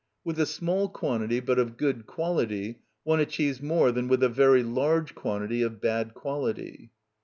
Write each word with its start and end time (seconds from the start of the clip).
With 0.23 0.39
a 0.39 0.47
small 0.47 0.89
quantity, 0.89 1.39
but 1.41 1.59
of 1.59 1.77
good 1.77 2.07
quality, 2.07 2.79
one 3.03 3.19
achieves 3.19 3.61
more 3.61 3.91
than 3.91 4.07
with 4.07 4.23
a 4.23 4.29
very 4.29 4.63
large 4.63 5.13
quantity 5.13 5.61
of 5.61 5.79
bad 5.79 6.15
quality. 6.15 6.89